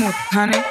[0.00, 0.69] smooth, honey.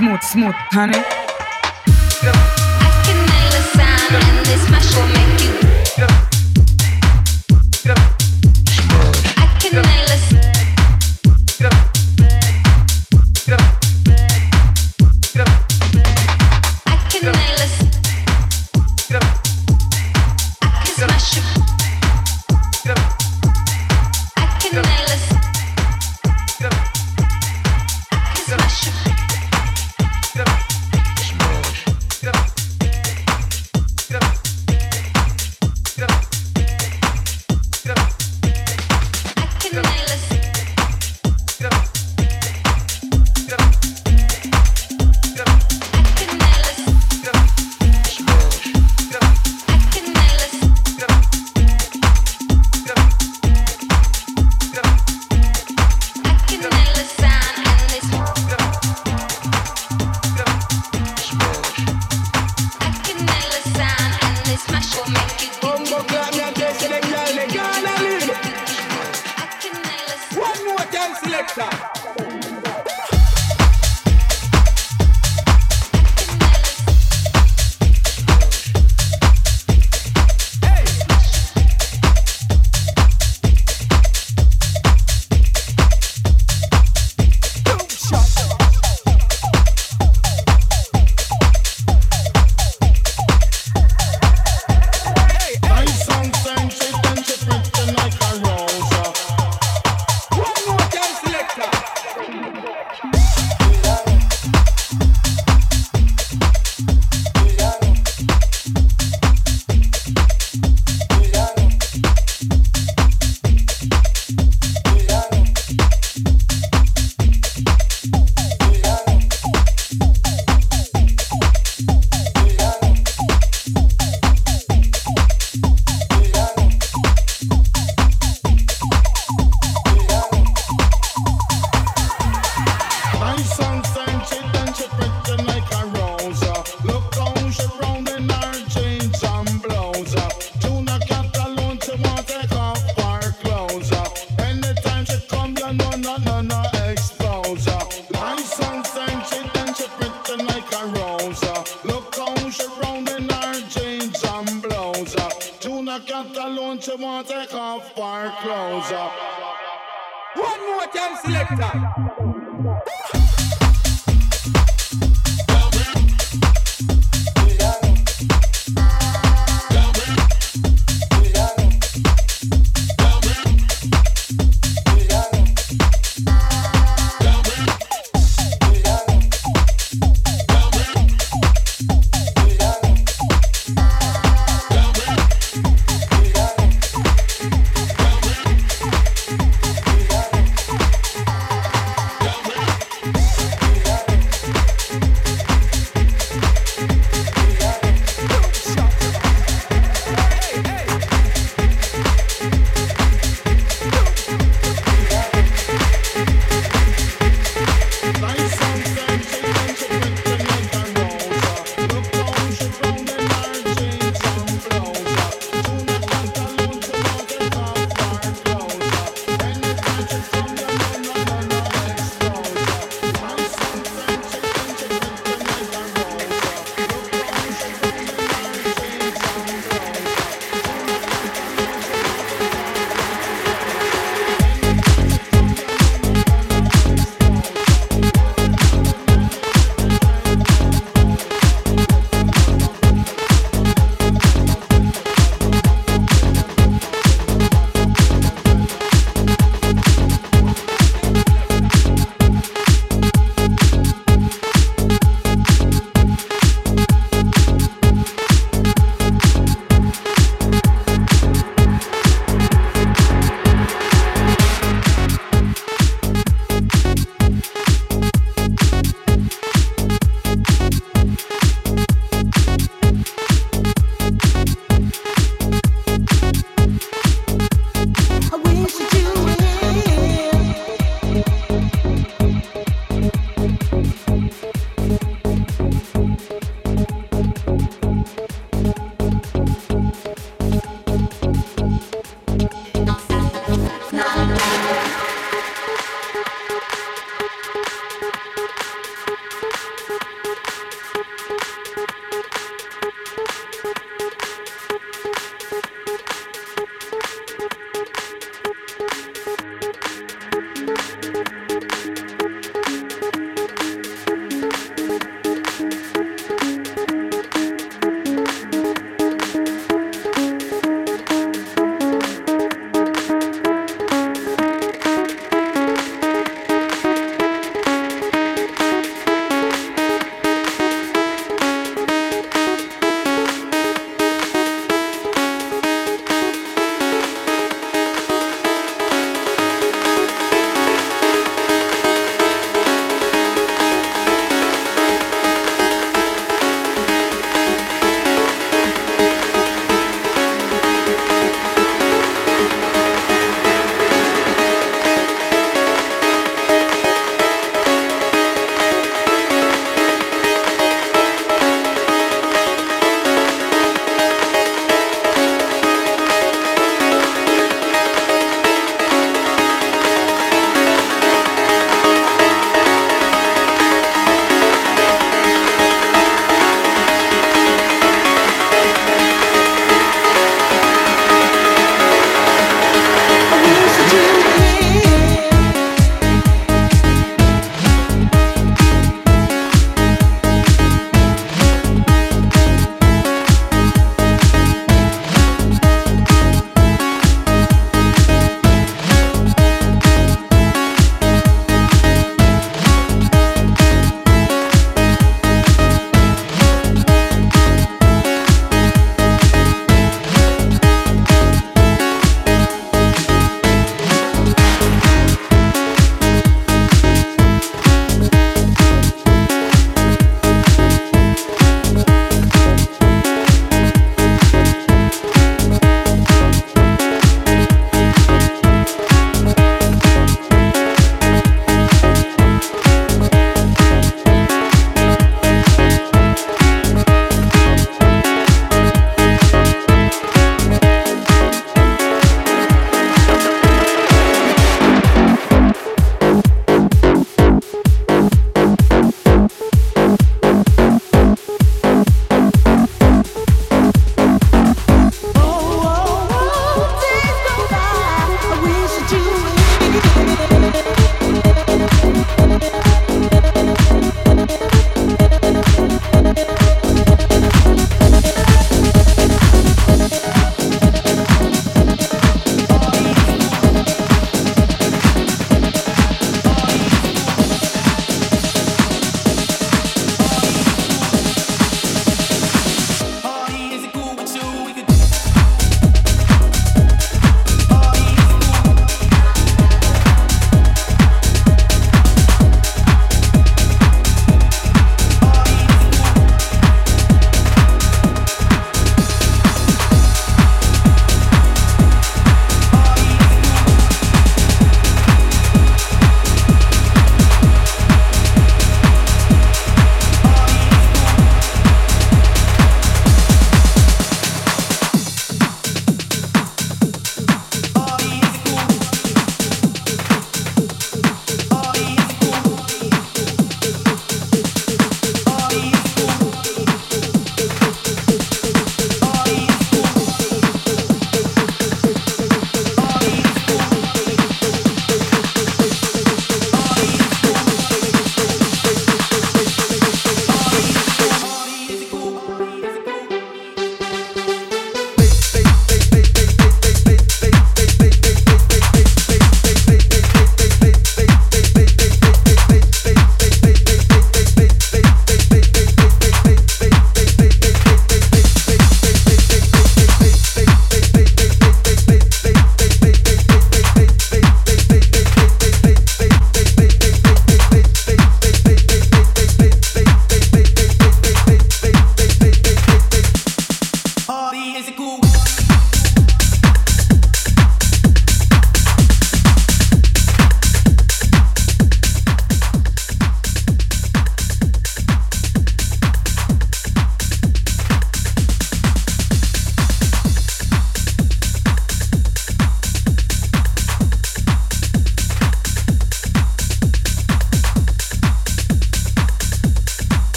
[0.00, 1.19] Smooth, smooth, honey.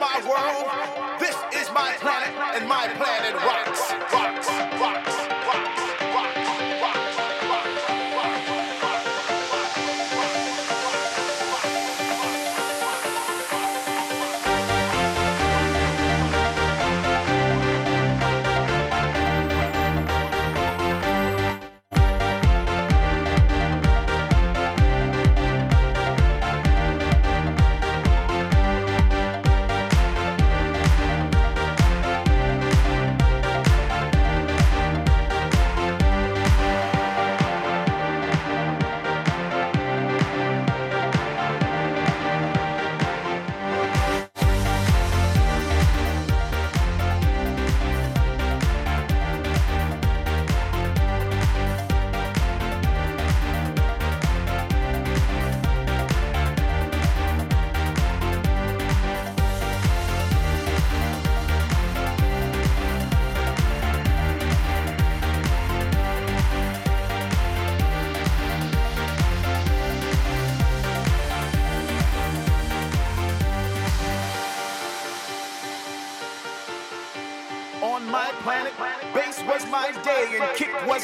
[0.00, 1.20] My world.
[1.20, 4.48] This is my planet, and my planet rocks, rocks,
[4.80, 5.39] rocks, rocks,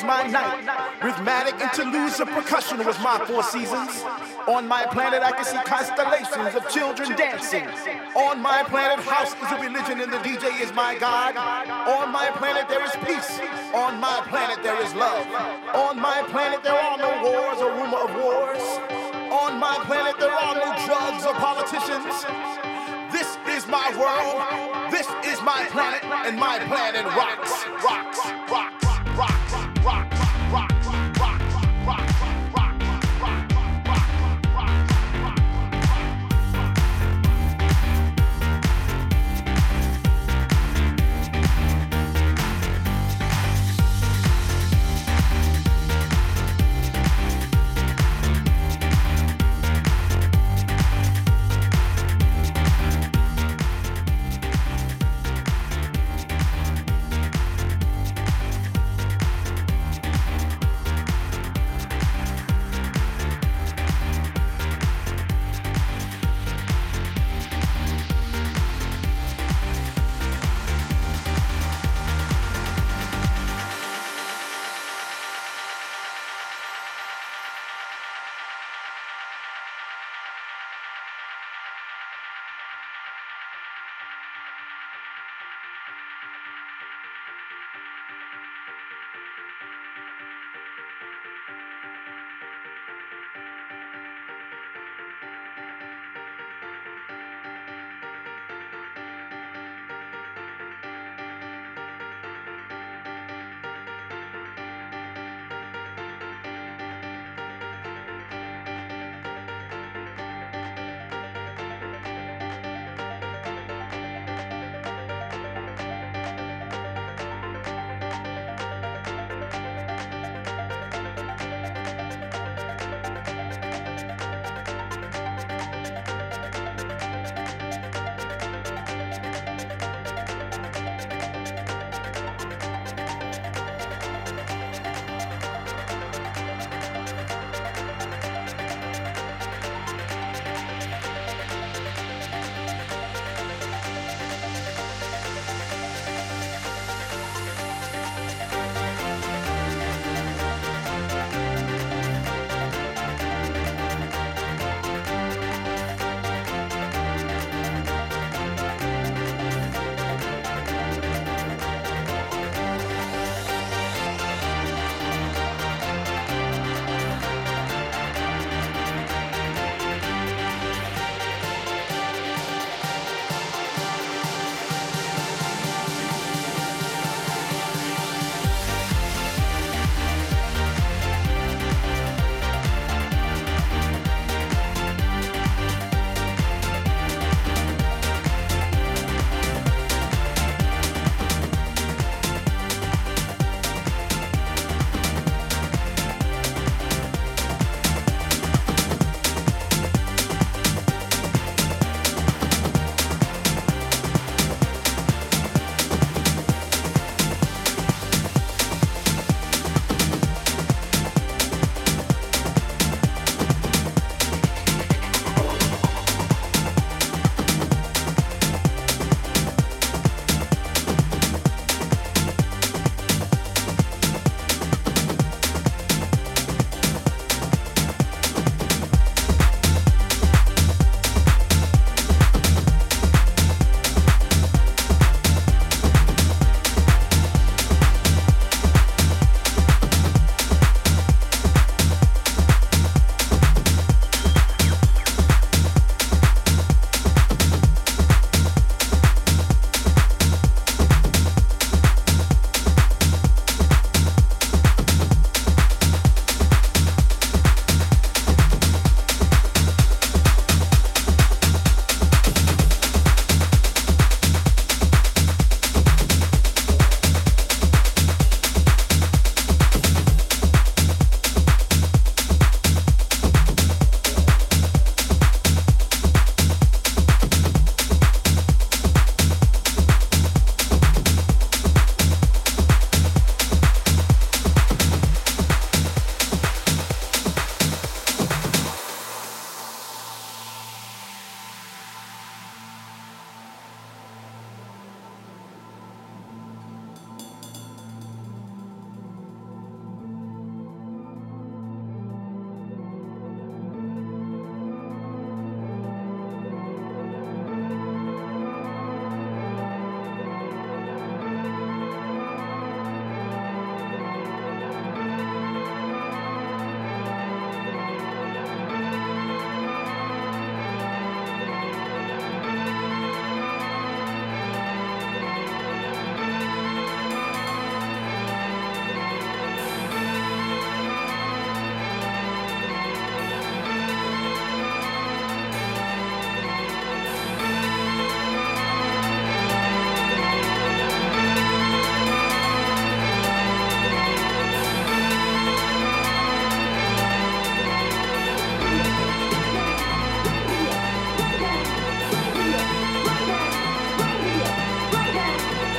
[0.06, 0.62] my night.
[1.02, 4.04] Rhythmic interludes of percussion was my four seasons.
[4.46, 7.66] On my planet, I can see constellations of children dancing.
[8.14, 11.36] On my planet, house is a religion and the DJ is my God.
[11.36, 13.40] On my planet, there is peace.
[13.74, 15.26] On my planet, there is love.
[15.74, 18.62] On my planet, there are no wars or rumor of wars.
[19.42, 22.14] On my planet, there are no drugs or politicians.
[23.10, 24.66] This is my world.
[24.90, 28.65] This is my planet, and my planet rocks, rocks, rocks, rocks,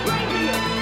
[0.08, 0.76] right here.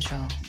[0.00, 0.45] Control.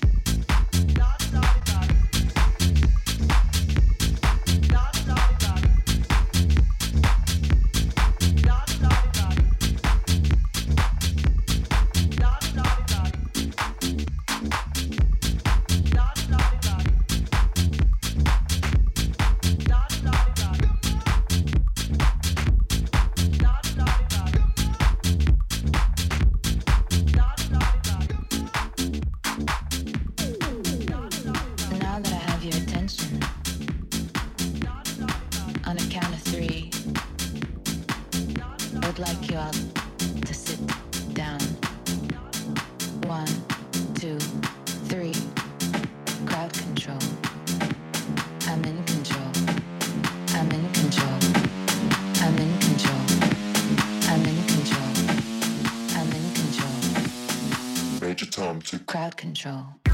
[59.33, 59.86] Control.